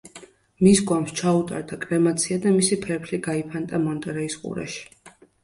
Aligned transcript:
მისი 0.67 0.85
გვამს 0.91 1.11
ჩაუტარდა 1.19 1.79
კრემაცია 1.83 2.39
და 2.47 2.55
მისი 2.57 2.79
ფერფლი 2.87 3.21
გაიფანტა 3.29 3.83
მონტერეის 3.85 4.41
ყურეში. 4.41 4.83